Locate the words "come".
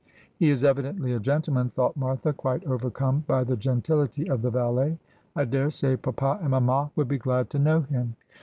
2.89-3.23